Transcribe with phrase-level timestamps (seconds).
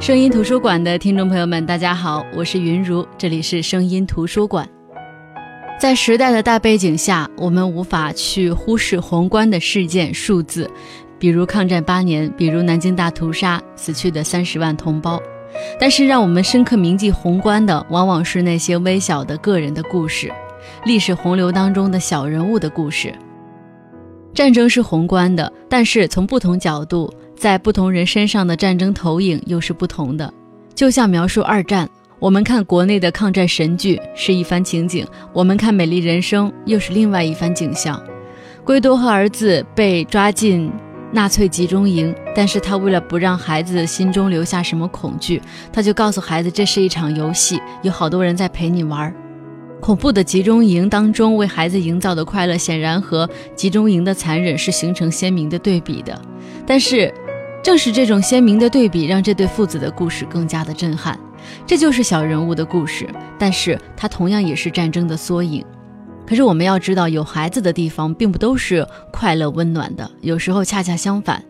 [0.00, 4.66] 声音图书馆的听众朋友们，大家好，我是云如，这里是声音图书馆。
[5.78, 10.70] 在时代的大背景下，我们无法去忽视宏观的事件数字，
[11.18, 15.20] 比如抗战八年，比如南京大屠杀，死去的三十万同胞。
[15.78, 20.32] 但是，让我们深刻铭记宏观的，往往是那些微小的个人的故事，
[20.86, 23.14] 历史洪流当中的小人物的故事。
[24.32, 27.12] 战争是宏观的，但是从不同角度。
[27.40, 30.30] 在不同人身上的战争投影又是不同的，
[30.74, 37.98] 就像描述二战，我们看国内的抗战神剧是一番情景，我们看《美丽人生》又是另外一番景象。
[38.62, 40.70] 圭多和儿子被抓进
[41.12, 45.40] 纳粹集中营，但是他为了不让孩子心中留下什么恐惧，
[45.72, 49.10] 他就告诉孩子这是一场游戏，有好多人在陪你玩。
[49.80, 56.20] 恐怖的集中营当中为孩子营造的快乐，显然和集中营的残忍是形成鲜明的对比的，
[56.66, 57.10] 但是。
[57.62, 61.18] 正是这种鲜明的对比，让这对父子的故事更加的震撼。
[61.66, 63.08] 这就是小人物的故事，
[63.38, 65.64] 但是它同样也是战争的缩影。
[66.26, 71.42] 可是我们要知道，有孩子的地方并不都是快乐温暖的，有时候恰恰相反。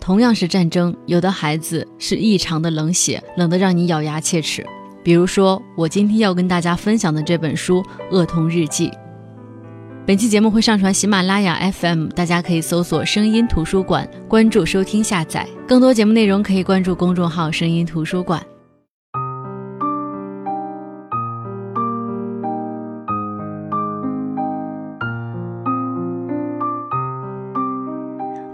[0.00, 4.66] 同样是战争，有的孩子是异常的冷血，冷得让你咬牙切齿。
[5.04, 8.88] 比如说，我今天要跟大家分享的这本书《恶童日记》。
[10.06, 15.48] 本期节目会上传喜马拉雅 FM，大家可以搜索“声音图书馆”，关注、收听、下载。
[15.66, 18.38] 更多节目内容可以关注公众号“声音图书馆”。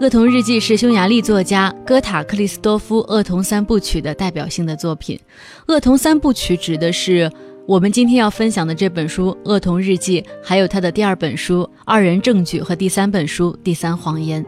[0.04, 5.18] 《恶童日记》是匈牙利作家戈塔克里斯多夫《恶童三部曲》的代表性的作品。
[5.66, 7.28] 《恶童三部曲》指的是。
[7.70, 14.44] 我们今天要分享的这本书《恶童日记》，还有他的第二本书《二人证据》和第三本书《第三谎言》，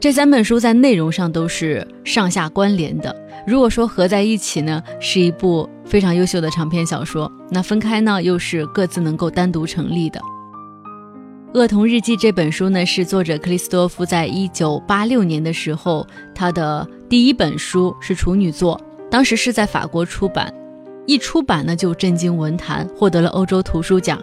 [0.00, 3.14] 这三本书在内容上都是上下关联的。
[3.46, 10.18] 如果说合在一起呢，是一部非常优秀的长篇小说；那分开呢，又是各自能够单独成立的。
[11.56, 20.52] 《恶童日记》这本书呢，是作者克里斯多夫在一九八六年的时候，他的第一本书是处女作，当时是在法国出版。
[21.06, 24.18] 一出版呢，就震惊文坛，获得了欧洲图书奖。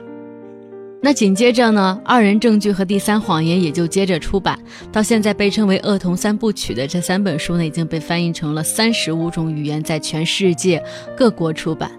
[1.03, 4.59] 那紧接着呢，《二人证据》和《第三谎言》也就接着出版。
[4.91, 10.84] 到现在被称为“恶童三部曲”的这三本书呢，已经被翻译成了三十五种语言，在全世界
[11.18, 11.91] 各国出版。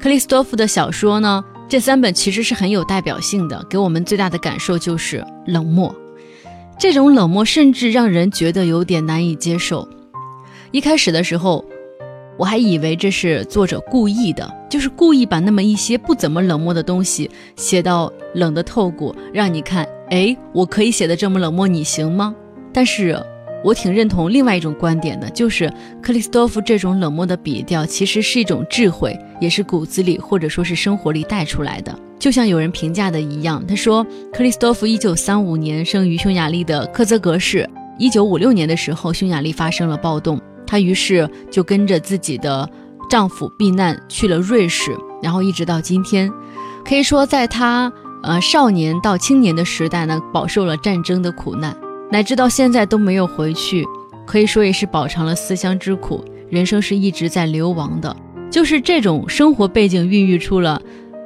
[0.00, 5.94] 克里斯多夫的小说呢，这三本其实是很有代表性的，给我们最大的感受就是冷漠。
[6.80, 9.88] 这种冷漠甚至让人觉得有点难以接受。
[10.70, 11.64] 一开始的时候。
[12.38, 22.32] 我还以为这是作者故意的，就是故意把那么一些不怎么冷漠的东西写到冷的透骨，让你看，哎，我可以写的这么冷漠，你行吗？
[22.72, 23.20] 但是
[23.64, 25.68] 我挺认同另外一种观点的，就是
[26.00, 31.92] 克里斯多夫这种冷漠的笔调，其实是一种智慧，也是骨子里或者说是生活里带出来的。
[32.20, 37.68] 就像有人评价的一样，他说，克里斯多夫一九三五年生于匈牙利的科泽格市，
[37.98, 40.40] 一九五六年的时候，匈牙利发生了暴动。
[40.68, 42.68] 她于是就跟着自己的
[43.08, 46.30] 丈夫避难去了瑞士，然后一直到今天，
[46.84, 47.90] 可以说在她
[48.22, 51.74] 呃少年到青年的时代呢，饱受了战争的苦难，
[52.12, 53.82] 乃至到现在都没有回去，
[54.26, 58.14] 可以说也是饱尝了思乡之苦，人生是一直在流亡的。
[58.50, 60.80] 就是这种生活背景孕育出了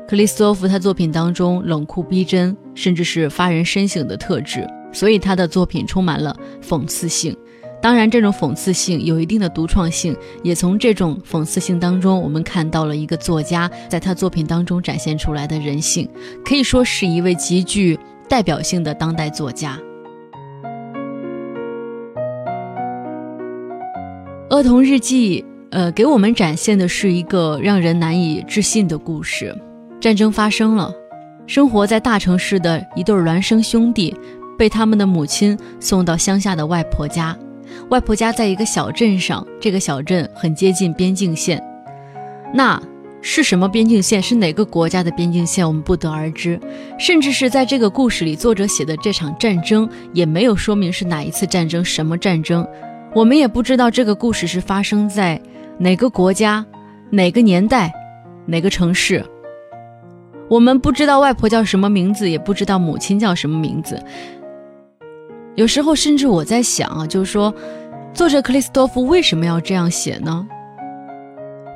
[0.08, 7.36] 克里斯托夫他作品当中冷酷逼真，甚至是发人深省的特质，所以他的作品充满了讽刺性。
[7.82, 16.08] 当然，这种讽刺性有一定的独创性，也从这种讽刺性当中，我们看到了一个作家在他作品当中展现出来的人性，
[16.44, 17.98] 可以说是一位极具
[18.28, 19.76] 代表性的当代作家。
[24.54, 29.52] 《儿童日记》呃，给我们展现的是一个让人难以置信的故事：
[30.00, 30.94] 战争发生了，
[31.48, 34.14] 生活在大城市的一对孪生兄弟，
[34.56, 37.36] 被他们的母亲送到乡下的外婆家。
[37.90, 41.62] 外婆家在一个小镇上，这个小镇很接近边境线。
[42.54, 42.80] 那
[43.20, 44.20] 是什么边境线？
[44.20, 45.66] 是哪个国家的边境线？
[45.66, 46.58] 我们不得而知。
[46.98, 52.66] 甚至是在这个故事里，作者写的这场战争也没有说明是哪一次战争，什么战争，
[53.14, 55.40] 我们也不知道这个故事是发生在
[55.78, 56.64] 哪个国家、
[57.10, 57.92] 哪个年代、
[58.46, 59.24] 哪个城市。
[60.48, 64.02] 我们不知道外婆叫什么名字，也不知道母亲叫什么名字。
[65.54, 67.54] 有时候，甚至我在想啊，就是说，
[68.14, 70.46] 作者克里斯多夫为什么要这样写呢？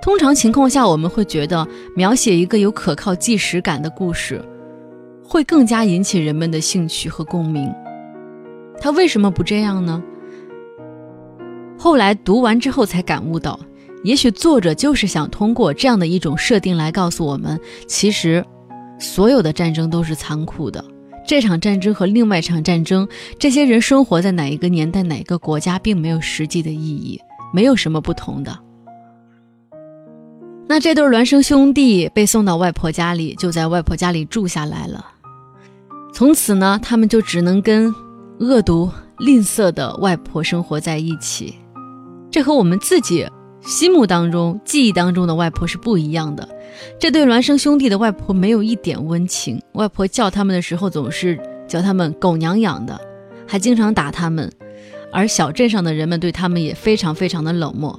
[0.01, 4.43] 通常情况下，我们会觉得描写一个有可靠纪实感的故事，
[5.23, 7.71] 会更加引起人们的兴趣和共鸣。
[8.81, 10.03] 他为什么不这样呢？
[11.79, 13.61] 后来读完之后才感悟到，
[14.05, 18.43] 也许作者就是想通过这样的一种设定来告诉我们，其实
[18.99, 20.83] 所有的战争都是残酷的。
[21.27, 23.09] 这场战争和另外一场战争，
[23.39, 27.21] 这些人生活在哪一个年代、哪个国家，并没有实际的意义，
[27.53, 28.57] 没有什么不同的。
[30.69, 35.05] 那这对孪生兄弟被送到外婆家里，就在外婆家里住下来了。
[36.13, 37.93] 从此呢，他们就只能跟
[38.39, 41.55] 恶毒、吝啬的外婆生活在一起。
[42.31, 43.27] 这和我们自己
[43.67, 46.49] 心目当中、记忆当中的外婆是不一样的。
[47.01, 51.37] 这对孪生兄弟的外婆没有一点温情，外婆叫他们的时候总是
[51.67, 52.99] 叫他们“狗娘养的”，
[53.45, 54.51] 还经常打他们。
[55.13, 57.99] 而小镇上的人们对他们也非常非常的冷漠。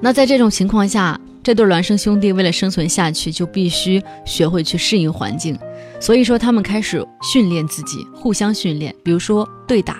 [0.00, 5.58] 那在这种情况下，这对孪生兄弟为了生存下去，就必须学会去适应环境。
[6.00, 8.94] 所以说，他们开始训练自己，互相训练。
[9.02, 9.98] 比如说对打，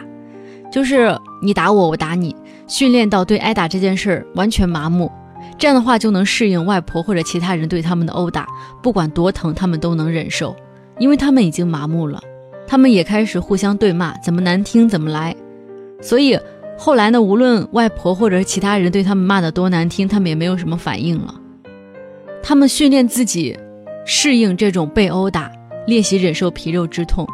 [0.72, 2.34] 就是你打我，我打你，
[2.70, 5.10] 训练到对挨打这件事儿完全麻木。
[5.58, 8.46] 这样的话就能适应外婆或者其他人对他们的殴打，
[8.82, 10.54] 不管多疼，他们都能忍受，
[10.98, 12.20] 因为他们已经麻木了。
[12.66, 15.34] 他们也开始互相对骂，怎么难听怎么来。
[16.00, 16.38] 所以
[16.78, 21.34] 后来呢，无论外婆或者其他人对他们骂的多难听，他们也没有什么反应了。
[22.42, 23.58] 他们训练自己
[24.06, 25.50] 适应这种被殴打，
[25.86, 27.26] 练习忍受皮肉之痛。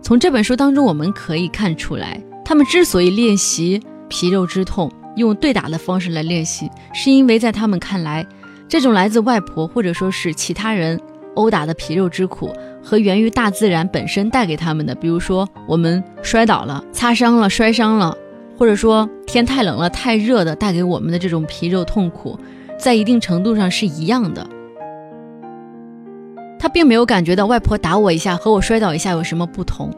[0.00, 3.80] 从这本书当中我们可以看出来，他们之所以练习
[4.12, 8.26] 皮肉之痛，用对打的方式来练习，是因为在他们看来，
[8.68, 11.00] 这种来自外婆或者说是其他人
[11.34, 12.54] 殴打的皮肉之苦。
[12.84, 18.14] 和源于大自然本身带给他们的，比如说我们摔倒了、擦伤了、摔伤了，
[18.58, 22.38] 或者说天太冷了、太热的带给我们的这种皮肉痛苦，
[22.78, 24.46] 在一定程度上是一样的。
[26.58, 29.90] 他并没有感觉到外婆打我一下和我摔倒一下有什么不同。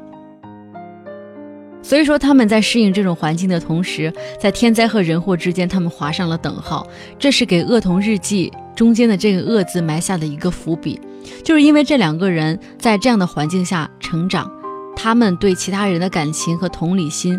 [1.85, 4.11] 所以说他们在适应这种环境的同时，
[4.41, 6.87] 在天灾和人祸之间，他们划上了等号。
[7.19, 10.99] 这是给《恶童日记》中间的这个“恶”字埋下的一个伏笔。
[11.43, 14.51] 就是因为这两个人在这样的环境下成长，
[14.97, 17.39] 他们对其他人的感情和同理心，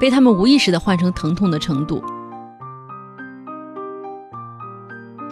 [0.00, 2.02] 被他们无意识的换成疼痛的程度。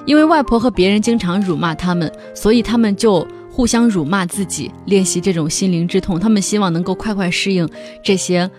[0.06, 6.18] 因为外婆和别人经常辱骂他们，所以他们就互相辱骂自己，练习这种心灵之痛。
[6.18, 7.68] 他们希望能够快快适应
[8.02, 8.50] 这些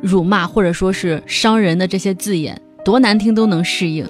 [0.00, 4.08] 辱骂或者说是伤人的这些字眼，多难听都能适应。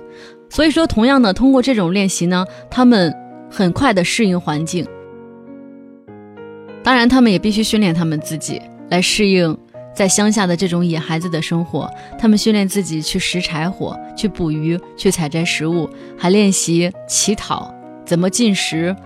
[0.51, 3.15] 所以说，同样的，通过这种练习呢，他们。
[3.55, 4.83] 很快的适应环境，
[6.83, 9.55] 当然，他们也必须训练他们自己来适应
[9.95, 11.87] 在乡下的这种野孩子的生活。
[12.19, 15.87] 他们训练自己去拾柴火、去捕鱼、去采摘食物，
[16.17, 17.71] 还练习乞讨，
[18.07, 18.97] 怎么进食，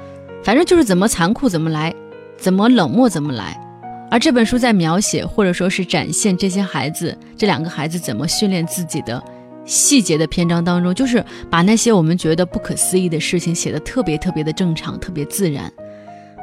[0.46, 1.92] 反正就是怎么残酷怎么来，
[2.38, 3.60] 怎么冷漠怎么来。
[4.08, 9.20] 而这本书在描写或者说是展现这些孩子，这两个孩子怎么训练自己的。
[9.64, 15.68] 细节的篇章当中，就是把那些我们觉得不可思议的事情写得特别特别的正常，特别自然。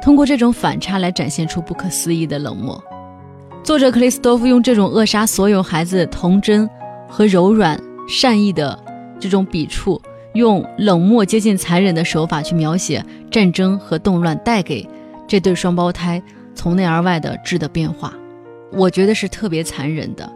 [0.02, 2.78] 通过这种反差来展现出不可思议的冷漠。
[3.62, 6.68] 作者克里斯多夫用这种扼杀所有孩子童真
[7.08, 8.78] 和柔软善意的
[9.18, 9.98] 这种笔触，
[10.34, 14.86] 用冷漠接近残忍的手法去描写战争和动乱带给
[15.26, 16.22] 这对双胞胎
[16.54, 18.12] 从内而外的质的变化。
[18.72, 20.30] 我觉得是特别残忍的。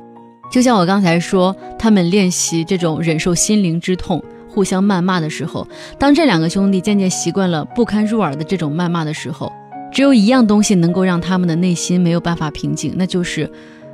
[0.51, 5.67] 就像我刚才说，他们练习这种忍受心灵之痛、互相谩骂的时候，
[5.99, 9.53] 当这两个兄弟渐渐习惯了不堪入耳的这种谩骂的时候，
[9.93, 13.51] 只有一样东西能够让他们的内心没有办法平静，那就是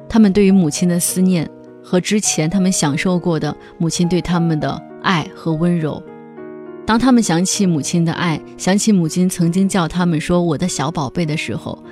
[0.09, 1.49] 他们对于母亲的思念
[1.83, 6.03] 和之前他们享受过的母亲对他们的爱和温柔。
[6.87, 11.83] 当他们想起母亲的爱，想起母亲曾经叫他们说“我的小宝贝”的时候，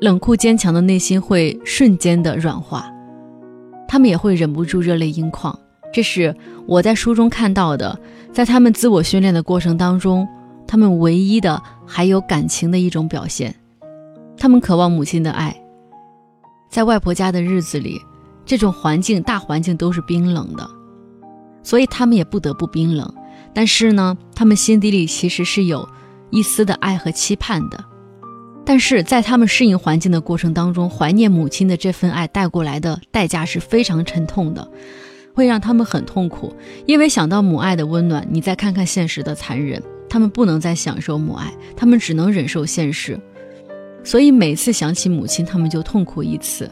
[0.00, 2.90] 冷酷坚强的内心会瞬间的软化。
[3.86, 5.56] 他们也会忍不住热泪盈眶，
[5.92, 6.34] 这是
[6.66, 7.98] 我在书中看到的，
[8.32, 10.26] 在他们自我训练的过程当中，
[10.66, 13.54] 他们唯一的还有感情的一种表现。
[14.36, 15.56] 他们渴望母亲的爱，
[16.68, 18.00] 在外婆家的日子里，
[18.44, 20.68] 这种环境大环境都是冰冷的，
[21.62, 23.12] 所以他们也不得不冰冷。
[23.54, 25.88] 但是呢，他们心底里其实是有
[26.30, 27.84] 一丝的爱和期盼的。
[28.64, 34.70] 但是在他们适应环境的过程当中，怀念母亲的这份爱带过来的代价是非常沉痛的，
[35.34, 36.54] 会让他们很痛苦。
[36.84, 43.18] 因为想到母爱的温暖，你再看看现实的残忍，他们不能再享受母爱，他们只能忍受现实。
[44.04, 46.70] 所以每次想起母亲，他们就痛苦一次。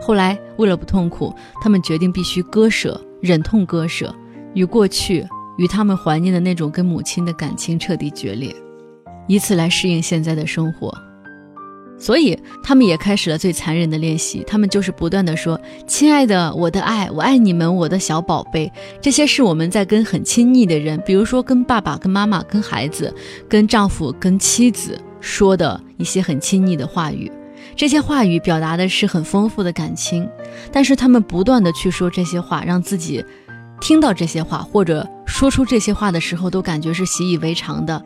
[0.00, 4.14] 后来为了不痛苦，他们决定必须割舍，忍痛割舍，
[4.58, 5.24] 与过去
[5.56, 8.52] 与他们怀念的那种跟母亲的感情彻底决裂，
[9.28, 10.92] 以此来适应现在的生活。
[11.96, 23.14] 所以他们也开始了最残忍的练习，他们就是不断的说：“亲爱的，我的爱，我爱你们，我的小宝贝。”这些是我们在跟很亲密的人，比如说跟爸爸、跟妈妈、跟孩子、
[23.48, 27.30] 跟丈夫、跟妻子说的一些很亲昵的话语。
[27.76, 30.28] 这些话语表达的是很丰富的感情，
[30.72, 33.24] 但是他们不断的去说这些话，让自己
[33.80, 38.02] 听到这些话或者说出这些话的时候，都感觉是习以为常的。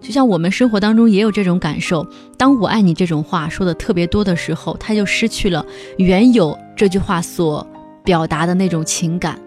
[0.00, 2.06] 就像我们生活当中也有这种感受，
[2.36, 5.64] 当我爱你这种话说的特别多的时候，它就失去了
[5.96, 7.66] 原有这句话所
[8.04, 9.38] 表达的那种情感，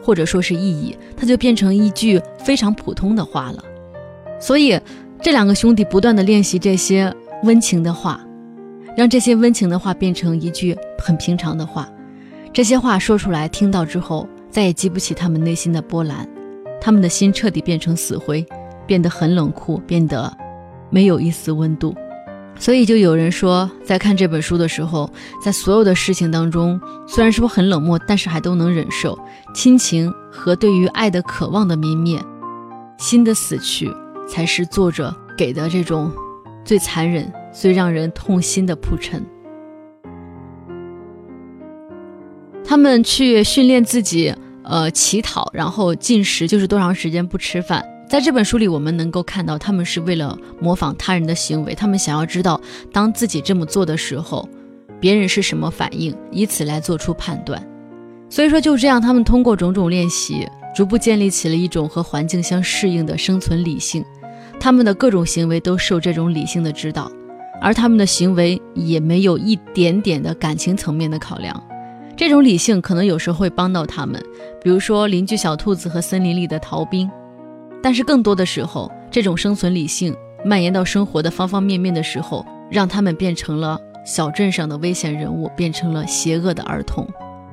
[0.00, 3.64] 或者说是意义，它就变成一句非常普通的话了。
[4.38, 4.78] 所以，
[5.20, 8.20] 这两个兄弟不断的练习这些温情的话，
[8.96, 11.88] 让这些温情的话变成一句很平常的话。
[12.56, 16.26] 这些话说出来，听到之后再也激不起他们内心的波澜，
[16.80, 18.42] 他们的心彻底变成死灰。
[18.86, 20.34] 变得很冷酷，变得
[20.88, 21.94] 没有一丝温度，
[22.58, 25.10] 所以就有人说，在看这本书的时候，
[25.42, 29.18] 在所有的事情当中，虽然说很冷漠，但是还都能忍受
[29.54, 32.18] 亲情和对于爱的渴望的泯灭，
[32.96, 33.92] 心的死去，
[34.26, 36.10] 才是作者给的这种
[36.64, 39.22] 最残忍、最让人痛心的铺陈。
[42.68, 47.84] 他们去训练自己，呃，乞讨，然后进食，就是多长时间不吃饭。
[48.08, 52.60] 在这本书里，我们能够看到，他们是为了模仿他人的行为，他们想要知道，
[52.92, 54.48] 当自己这么做的时候，
[55.00, 57.64] 别人是什么反应，以此来做出判断。
[58.28, 60.44] 所以说，就这样，他们通过种种练习，
[60.74, 64.04] 逐步建立起了一种和环境相适应的生存理性。
[64.58, 67.08] 他们的各种行为都受这种理性的指导，
[67.60, 71.62] 而他们的行为也没有一点点的感情层面的考量。
[72.16, 74.20] 这种理性可能有时候会帮到他们，
[74.62, 77.08] 比如说邻居小兔子和森林里的逃兵。
[77.82, 87.06] 但是更多的时候，这种生存理性蔓延到生活的方方面面的时候，让他们变成了小镇上的危险人物，变成了邪恶的儿童，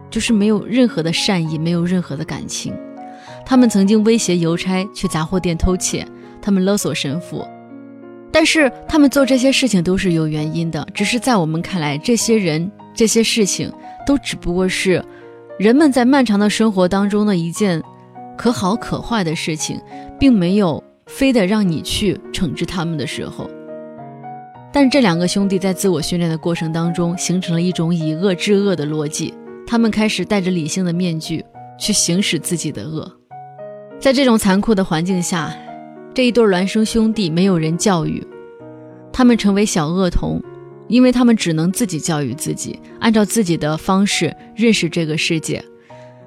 [0.09, 2.73] 就是没有任何的善意，没有任何的感情。
[3.45, 6.07] 他们曾经威胁邮差去杂货店偷窃，
[6.41, 7.45] 他们勒索神父，
[8.31, 10.87] 但是他们做这些事情都是有原因的。
[10.93, 13.71] 只是在我们看来，这些人、这些事情
[14.05, 15.03] 都只不过是
[15.57, 17.81] 人们在漫长的生活当中的一件。
[18.35, 19.79] 可好可坏的事情，
[20.19, 23.47] 并没有非得让你去惩治他们的时候。
[24.71, 29.31] 但这两个兄弟在自我训练的过程当中，形成了一种以恶制恶的逻辑。
[29.67, 31.45] 他们开始戴着理性的面具
[31.77, 33.09] 去行使自己的恶。
[33.99, 35.55] 在这种残酷的环境下，
[36.15, 38.25] 这一对孪生兄弟没有人教育，
[39.11, 40.41] 他们成为小恶童，
[40.87, 45.63] 因为他们只能自己教育自己，按照自己的方式认识这个世界。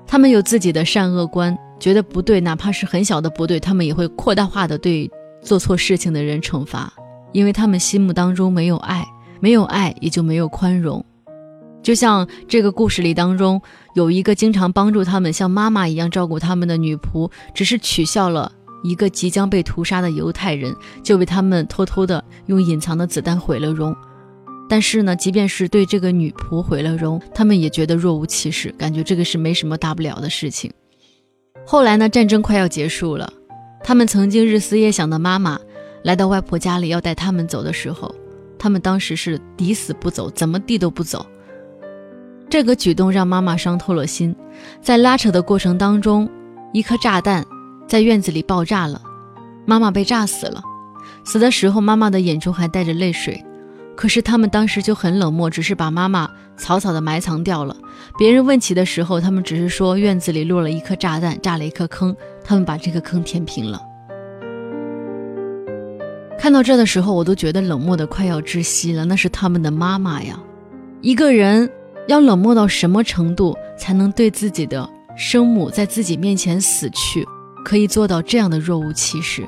[0.07, 1.57] 他们有自己的善恶观。
[1.79, 5.11] 觉得不对，哪怕是很小的不对，他们也会扩大化的对
[5.43, 6.91] 做错事情的人惩罚，
[7.33, 9.07] 因为他们心目当中没有爱，
[9.41, 11.05] 没有爱也就没有宽容。
[11.83, 13.61] 就像这个故事里当中
[13.95, 18.51] 有一个经常帮助他们像妈妈一样照顾他们的女仆，只是取笑了
[18.83, 23.95] 一个即将被屠杀的犹太人，就被他们偷偷的用隐藏的子弹毁了容。
[24.69, 30.73] 但是呢，即便是对这个女仆毁了容，他们也觉得若无其事，感觉这个是没什么大不了的事情。
[31.65, 32.09] 后来呢？
[32.09, 33.33] 战争快要结束了，
[33.83, 35.59] 他们曾经日思夜想的妈妈
[36.03, 38.15] 来到外婆家里要带他们走的时候，
[38.59, 41.25] 他们当时是抵死不走，怎么地都不走。
[42.49, 44.35] 这个举动让妈妈伤透了心。
[44.81, 46.29] 在拉扯的过程当中，
[46.73, 47.45] 一颗炸弹
[47.89, 49.01] 在院子里爆炸了，
[49.65, 50.63] 妈妈被炸死了。
[51.25, 53.43] 死的时候，妈妈的眼中还带着泪水。
[53.97, 57.75] 可是他们当时就很冷漠，只是把妈妈草草的埋藏掉了。
[58.19, 63.81] 别人问起的时候，他们只是说院子里落了一颗炸弹，炸了一颗坑，他们把这个坑填平了。
[66.39, 69.05] 看到这的时候，我都觉得冷漠的快要窒息了。
[69.07, 70.39] 那是他们的妈妈呀！
[71.01, 71.69] 一个人
[72.07, 77.27] 要冷漠到什么程度，才能对自己的生母在自己面前死去，
[77.65, 79.45] 可以做到这样的若无其事？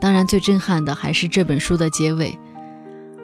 [0.00, 2.38] 当然，最震撼的还是这本书的结尾。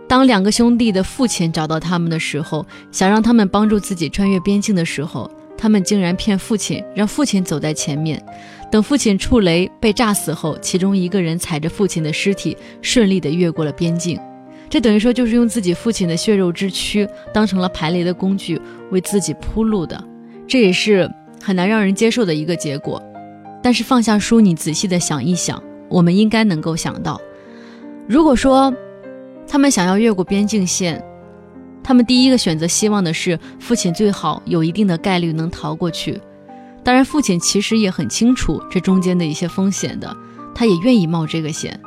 [0.08, 8.20] 当两个兄弟的父亲找到他们的时候，想让他们帮助自己穿越边境的时候，他们竟然骗父亲，让父亲走在前面。
[8.72, 14.18] 等父亲触雷被炸死后，其中一个人踩着父亲的尸体，顺利地越过了边境。
[14.70, 18.58] 这等于说就是用自己父亲的血肉之躯当成了排雷的工具，
[18.90, 20.02] 为自己铺路的。
[20.46, 21.10] 这也是
[21.42, 23.02] 很难让人接受的一个结果。
[23.62, 27.20] 但是放下书，你仔细的想一想，我们应该能够想到，
[28.06, 28.72] 如果说。
[29.48, 31.02] 他们想要越过边境线，
[31.82, 36.20] 他们第一个选择希望的是父亲最好有一定的概率能逃过去。
[36.84, 40.16] 当然，父亲其实也很清楚这中间的一些风险的，
[40.54, 41.78] 他也愿意冒这个险。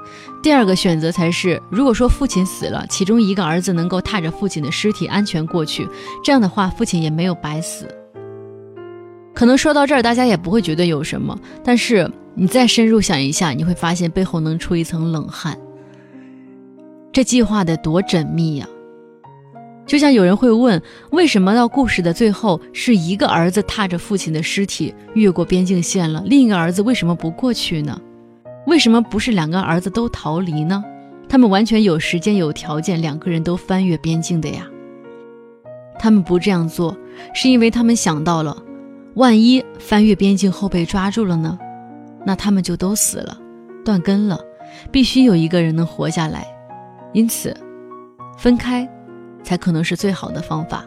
[0.44, 5.88] 第二个选择才是，如果说父亲死了，其中一个儿子能够踏着父亲的尸体安全过去，
[6.24, 7.88] 这样的话，父亲也没有白死。
[9.34, 15.58] 可能说到这儿，大家也不会觉得有什么，但是你再深入想一下，你会发现背后能出一层冷汗。
[17.12, 18.68] 这计划得多缜密呀！
[19.86, 28.00] 就像有人会问，为什么到故事的最后，是一个儿子踏着父亲的尸体越过边境线了，另一个儿子为什么不过去呢？
[28.66, 30.84] 为什么不是两个儿子都逃离呢？
[31.28, 34.68] 他们完全有时间、有条件，两个人都翻越边境的呀。
[36.00, 36.96] 他们不这样做，
[37.34, 38.56] 是因为他们想到了，
[39.16, 41.60] 万一翻越边境后被抓住了呢？
[42.26, 43.38] 那他们就都死了，
[43.84, 44.40] 断根了。
[44.90, 46.48] 必须有一个人能活下来，
[47.14, 47.56] 因此，
[48.38, 48.88] 分开，
[49.44, 50.86] 才可能是最好的方法。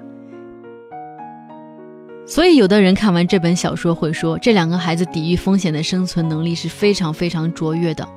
[2.26, 8.08] 所以，有的人看完这本小说会说，这两个孩子抵御风险的生存能力是非常非常卓越的。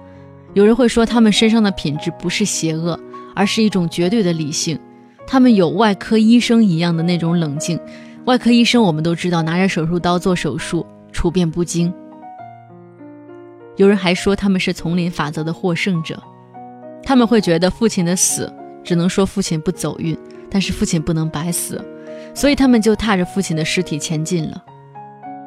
[0.53, 2.97] 有人会说，他们身上的品质不是邪恶，
[3.35, 4.79] 而是一种绝对的理性。
[5.27, 7.77] 他们有外科医生一样的那种冷静。
[8.23, 11.93] 外科医生我们都知道，拿着手术刀做手术，处变不惊。
[13.75, 16.23] 有人还说他们是丛林法则的获胜者。
[17.07, 20.17] 他们会觉得父亲的死只能说父亲不走运，
[20.51, 21.81] 但是父亲不能白死。
[22.35, 24.61] 所以他们就踏着父亲的尸体前进了。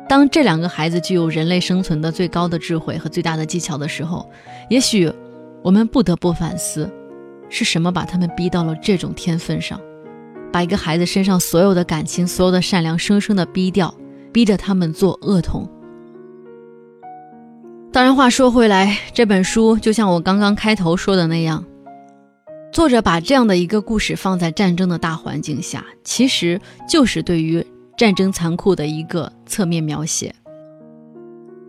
[0.09, 4.27] 当这两个孩子具有人类生存的最高的智慧和最大的技巧的时候，
[4.71, 5.13] 也许
[5.63, 6.91] 我们不得不反思，
[7.51, 9.79] 是什么把他们逼到了这种天分上，
[10.51, 13.95] 把一个孩子身上所有的感情、所有的善良，生生的逼掉，
[14.33, 15.69] 逼着他们做恶童。
[17.93, 21.65] 当然，话说回来，这本书就像我刚刚开头说的那样。
[22.73, 27.67] 作者把这样的一个故事放在战争的大环境下，其实就是对于
[27.99, 30.33] 战争残酷的一个侧面描写。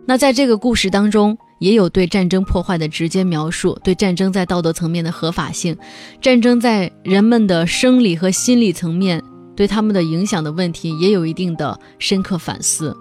[0.06, 5.76] 那在这个故事当中，也有对战争破坏的直接描述，对战争在道德层面的合法性，
[6.20, 9.20] 战争在人们的生理和心理层面
[9.56, 12.96] 对他们的影响的问题，也有一定的深刻反思。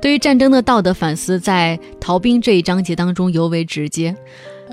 [0.00, 4.16] 对于战争的道德反思，在逃兵这一章节当中尤为直接。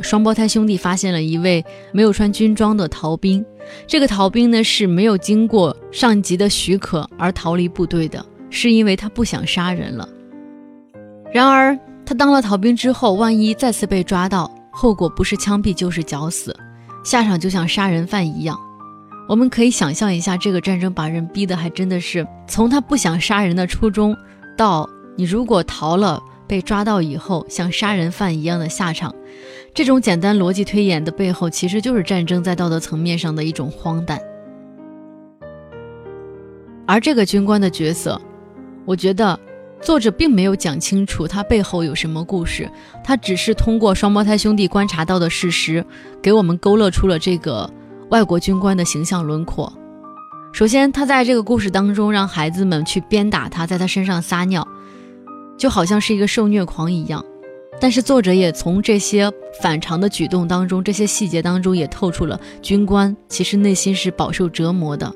[0.01, 3.45] 双胞胎兄弟发现了一位没有穿军装的逃兵，
[3.85, 10.09] 这个逃兵呢是没有经过上级的许可而逃离部队的，是因为他不想杀人了。
[11.31, 16.55] 然而他当了逃兵之后，万一再次被抓到，后果不是枪毙就是绞死，
[17.05, 18.57] 下场就像杀人犯一样。
[19.29, 24.17] 我们可以想象一下，这个战争把人逼得还真的是从他不想杀人的初衷，
[24.57, 29.13] 到你如果逃了被抓到以后，像杀人犯一样的下场。
[29.73, 34.19] 这种简单逻辑推演的背后，其实就是战争在道德层面上的一种荒诞。
[36.85, 38.21] 而这个军官的角色，
[38.85, 39.39] 我觉得
[39.81, 42.69] 作者并没有讲清楚他背后有什么故事，
[43.03, 45.83] 他只是通过双胞胎兄弟观察到的事实，
[46.21, 47.67] 给我们勾勒出了这个
[48.09, 49.71] 外国军官的形象轮廓。
[50.53, 54.65] 首先，他在这个故事当中让孩子们去鞭打他，在他身上撒尿，
[55.57, 57.25] 就好像是一个受虐狂一样。
[57.81, 65.11] 但是作者也从这些反常的举动当中，这些细节当中也透出了军官其实内心是饱受折磨的。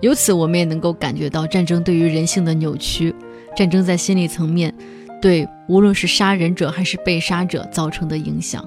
[0.00, 3.12] 由此，我们也能够感觉到战争对于人性的扭曲，
[3.56, 4.72] 战争在心理层面
[5.20, 8.64] 对无论是杀人者还是被杀者造成的影响。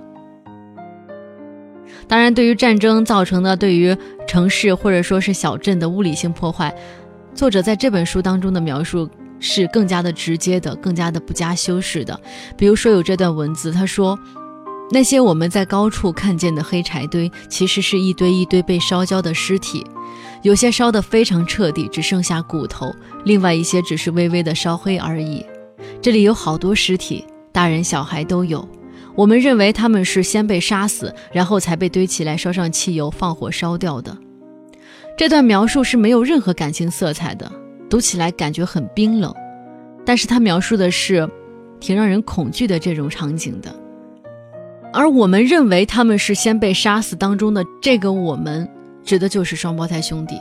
[2.07, 3.95] 当然，对于战争造成的对于
[4.27, 6.73] 城市或者说是小镇的物理性破坏，
[7.35, 9.09] 作者在这本书当中的描述。
[9.39, 12.19] 是更加的直接的，更加的不加修饰的。
[12.57, 14.17] 比如说有这段文字，他说
[14.89, 19.85] ：“那些我们在高处看见的黑柴堆，其实是一堆一堆被烧焦的尸体，
[20.41, 22.87] 有些烧得非常彻底，只剩下骨头；
[23.25, 25.45] 另外一些只是微微的烧黑而已。
[26.01, 28.67] 这里有好多尸体，大人小孩都有。
[29.17, 34.15] 我们认为他们是先被杀死，然后才被堆起来，烧上汽油，放火烧掉的。”
[35.17, 37.51] 这段描述是没有任何感情色彩的。
[37.89, 39.33] 读起来感觉很冰冷，
[40.05, 41.25] 但是他描述的是
[41.79, 43.73] 挺让人恐惧的这种场景的。
[44.91, 48.67] 而我们认为他们是先被杀死当中的这个我们，
[49.05, 50.35] 指的就是双胞胎兄弟。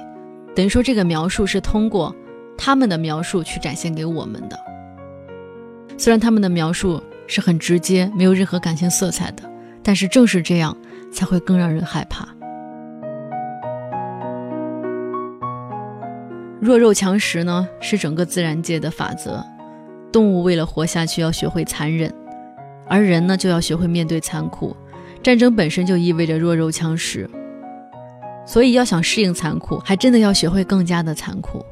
[0.57, 2.13] 等于说这个描述是通过
[2.59, 4.59] 他们的描述去展现给我们的。
[5.97, 9.43] 虽然他们的描述是很直接，没有任何感情色彩的，
[9.83, 10.77] 但是正是这样
[11.13, 12.27] 才会更让人害怕。
[16.61, 19.45] 弱肉强食呢，是整个自然界的法则。
[20.13, 22.11] 动物为了活下去，要学会残忍；
[22.89, 24.75] 而人呢，就要学会面对残酷。
[25.23, 27.29] 战争本身就意味着弱肉强食，
[28.47, 31.65] 所以要想适应残酷，还真的要学会更加的残酷。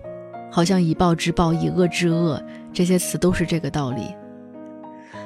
[0.51, 2.41] 好像以暴制暴，以恶制恶，
[2.73, 4.15] 这些词都是这个道理。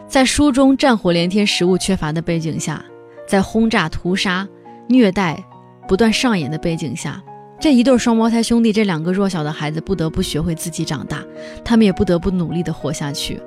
[0.09, 2.83] 在书中战火连天、食物缺乏的背景下，
[3.27, 4.49] 在轰炸、屠杀、
[4.89, 5.39] 虐待
[5.87, 7.23] 不断上演的背景下，
[7.61, 11.23] 这一对双胞胎兄弟，这两个弱小的孩子不得不学会自己长大，
[11.63, 13.39] 他们也不得不努力的活下去。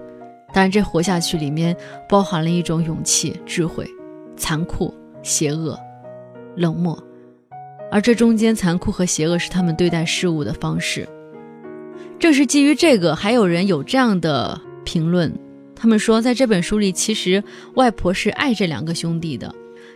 [0.53, 1.75] 当然，这活下去里面
[2.07, 3.89] 包含了一种勇气、智慧、
[4.37, 4.93] 残酷、
[5.23, 5.75] 邪恶、
[6.55, 6.95] 冷漠，
[7.89, 11.09] 而这中间残酷和邪恶是他们对待事物的方式。
[12.19, 15.33] 正是基于这个，还有人有这样的评论。
[15.81, 19.51] 他们说，在这本书里，其实外婆是爱这两个兄弟的，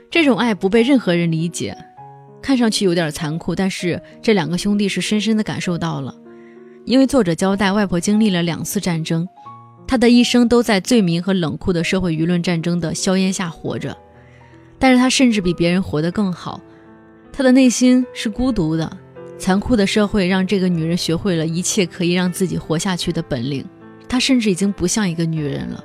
[0.10, 1.78] 这种爱不被任何人理解，
[2.42, 6.16] 看上去有点残酷，但是这两个兄弟是深深的感受到了。
[6.86, 9.28] 因为作者交代，外婆经历了两次战争，
[9.88, 13.96] 她的一生都在罪名和冷酷的社会舆论战争的硝烟下活着，
[14.80, 16.60] 但是她甚至比别人活得更好，
[17.32, 18.92] 她的内心是孤独的。
[19.38, 23.64] 残酷的社会让这个女人学会了一切可以让自己活下去的本领。
[24.08, 25.84] 她甚至已经不像一个女人了。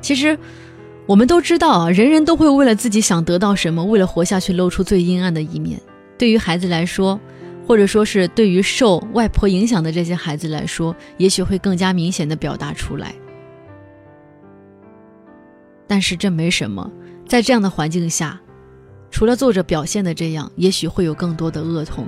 [0.00, 0.38] 其实，
[1.06, 5.80] 我们都知道啊，人人都会为了自己想得到什么，为了活下去，露出最阴暗的一面。
[6.18, 7.20] 对于孩子来说，
[7.66, 13.14] 或者说是对于受外婆影响的这些孩子来说，也许会更加明显的表达出来。
[15.86, 16.90] 但是这没什么，
[17.28, 18.40] 在这样的环境下，
[19.10, 22.06] 除了作者表现的这样，也许会有更多的恶童。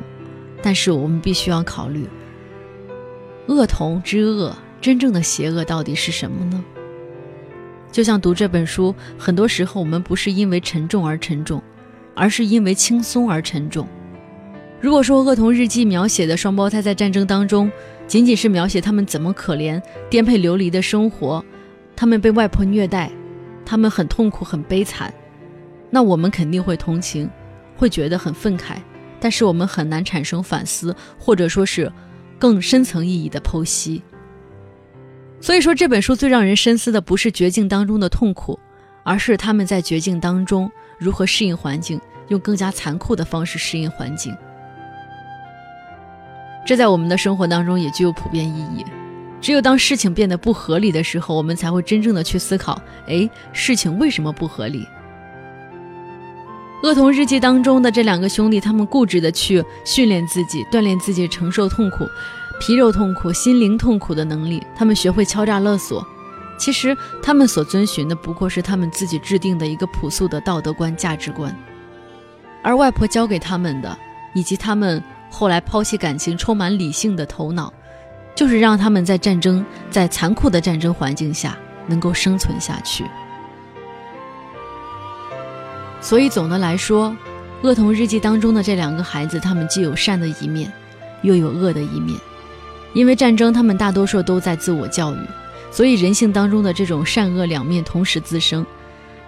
[0.62, 2.08] 但是我们必须要考虑。
[3.46, 6.64] 恶童之恶，真正的邪恶到底是什么呢？
[7.92, 11.62] 就像读这本书，很多时候我们不是因为沉重而沉重，
[12.14, 13.86] 而是因为轻松而沉重。
[14.80, 17.70] 如果说《恶童日记》描写的双胞胎在战争当中，
[18.06, 19.80] 仅仅是描写他们怎么可怜、
[20.10, 21.44] 颠沛流离的生活，
[21.94, 23.10] 他们被外婆虐待，
[23.64, 25.12] 他们很痛苦、很悲惨，
[25.90, 27.30] 那我们肯定会同情，
[27.76, 28.76] 会觉得很愤慨，
[29.20, 31.92] 但是我们很难产生反思，或者说是。
[32.44, 34.02] 更深层意义的剖析。
[35.40, 38.60] 所以说，这本书最让人深思的不是绝境当中的痛苦，
[39.02, 44.36] 而是他们在绝境当中如何适应环境，用更加残酷的方式适应环境。
[46.66, 48.84] 这在我们的生活当中也具有普遍意义。
[49.40, 54.86] 只有当事情变得不合理的时候，我们才会真正的去思考：哎，事情为什么不合理？
[56.84, 62.06] 恶童日记当中的这两个兄弟，他们固执的去训练自己，锻炼自己承受痛苦、
[62.60, 64.62] 皮肉痛苦、心灵痛苦的能力。
[64.76, 66.06] 他们学会敲诈勒索，
[66.58, 71.56] 其实他们所遵循的不过是他们自己制定的一个朴素的道德观、价值观。
[72.62, 73.96] 而外婆教给他们的，
[74.34, 77.72] 以及他们后来抛弃感情、充满理性的头脑，
[78.34, 83.06] 就是让他们在战争、在残酷的战争环境下能够生存下去。
[86.04, 87.08] 所以总的来说，
[87.66, 90.70] 《恶童日记》当中的这两个孩子，他们既有善的一面，
[91.22, 92.20] 又有恶的一面。
[92.92, 95.18] 因为战争，他们大多数都在自我教育，
[95.70, 98.64] 所以人性当中的这种善恶两面同时滋生。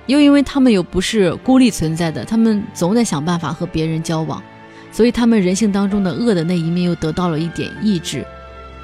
[0.04, 4.42] 又因为他们又不是孤立存在的，他们总得想办法和别人交往，
[4.92, 8.22] 所以他们人性当中的恶的那一面又得到了一点抑制。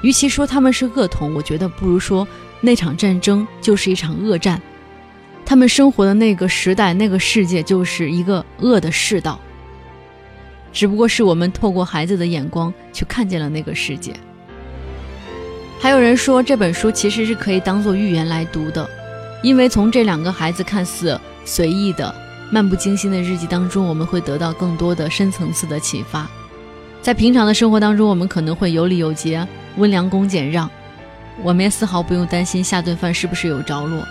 [0.01, 2.27] 与其说他们是恶童，我觉得不如说
[2.59, 4.59] 那场战争就是一场恶战。
[5.45, 9.39] 他们生活的那个时代、那个世界，就是一个恶的世道。
[10.71, 14.13] 只不过是我们透过孩子的眼光去看见了那个世界。
[15.79, 18.89] 还有人说这本书其实是可以当做寓言来读的，
[19.43, 22.15] 因为从这两个孩子看似随意的、
[22.49, 26.27] 漫不经心的日记当中，我们会得到更多的深层次的启发。
[27.01, 30.67] 在平常的生活当中，我们可能会有礼有节、温良恭俭让，
[31.43, 34.07] 我们也丝毫不用担心下顿饭是不是有着落。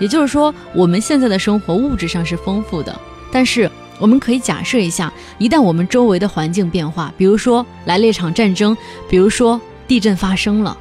[0.00, 2.98] 也就是说，我们现在的生活物质上是丰富的，
[3.30, 8.76] 但是我们可以假设一下，一旦我们周围的环境变化，比如说来了一场战争，
[9.08, 10.76] 比如说地震发生了，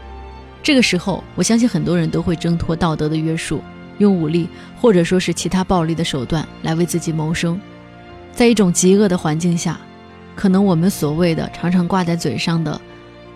[0.64, 3.62] 这个时候，我相信很多人都会挣脱道德的约束，
[3.98, 4.48] 用武力
[4.80, 7.60] 或者说是其他暴力的手段来为自己谋生。
[8.32, 9.78] 在一种极恶的环境下，
[10.34, 12.80] 可能我们所谓的常常挂在嘴上的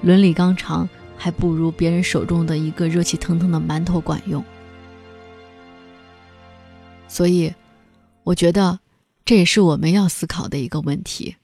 [0.02, 4.42] 伦理纲常，还不如别人手中的一个热气腾腾的馒头管用。
[7.14, 7.54] 所以，
[8.24, 8.80] 我觉得
[9.24, 11.36] 这也是我们要思考的一个问题。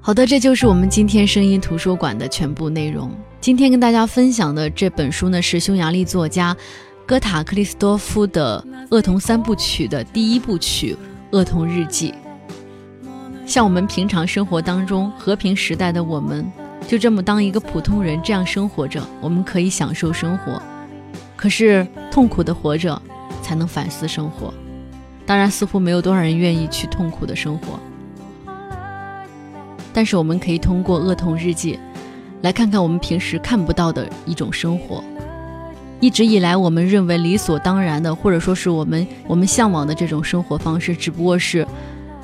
[0.00, 3.08] 好的，这就是我们今天声音图书馆的全部内容。
[3.40, 6.56] 今天跟大家分享的这本书呢，是匈牙利作家。
[7.10, 10.94] 哥塔克里斯多夫的《恶童三部曲》的第一部曲
[11.36, 12.14] 《恶童日记》，
[13.44, 16.48] 像我们平常生活当中和平时代的我们，
[16.86, 20.62] 就这么当一个普通人这样生活着，我们可以享受生活。
[21.34, 23.02] 可是痛苦的活着，
[23.42, 24.54] 才能反思生活。
[25.26, 27.80] 当然，似乎没有多少人愿意去痛苦的生活。
[29.92, 31.74] 但是我们可以通过《恶童日记》，
[32.42, 35.02] 来看看我们平时看不到的一种生活。
[36.00, 41.66] 一直以来，我们认为理所当然的，或者说是我们我们向往的这种生活方式，只不过是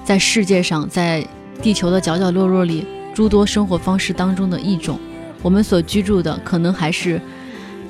[0.02, 1.22] 在世界上，在
[1.60, 4.98] 地球的角角落落里诸多生活方式当中的一种。
[5.42, 7.20] 我们所居住的，可能还是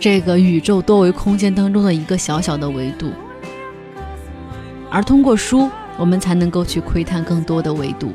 [0.01, 3.13] 这个宇宙多维空间当中的一个小小的维度。
[4.91, 8.13] 而通过书，我们才能够去窥探更多的维度。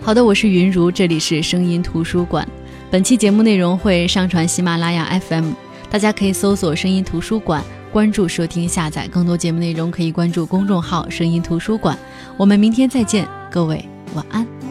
[0.00, 2.48] 好的，我是云如，这里是声音图书馆。
[2.90, 5.52] 本期节目内容会上传喜马拉雅 FM，
[5.94, 11.96] 大家可以搜索“声音图书馆”，关注、收听、下载更多节目内容，可以关注公众号“声音图书馆”。
[12.36, 14.63] 我们明天再见，各位晚安。